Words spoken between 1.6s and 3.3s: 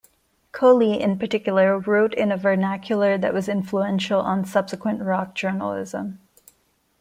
wrote in a vernacular